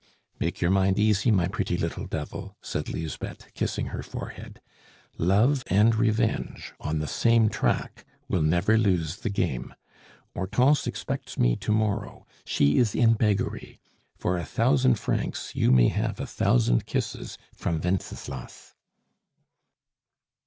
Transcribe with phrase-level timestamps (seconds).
[0.39, 4.59] "Make your mind easy, my pretty little devil!" said Lisbeth, kissing her forehead.
[5.19, 9.75] "Love and Revenge on the same track will never lose the game.
[10.33, 13.79] Hortense expects me to morrow; she is in beggary.
[14.17, 18.73] For a thousand francs you may have a thousand kisses from Wenceslas."